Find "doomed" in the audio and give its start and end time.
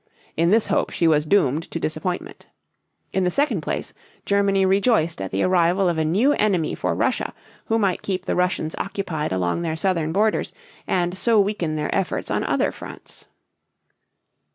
1.27-1.69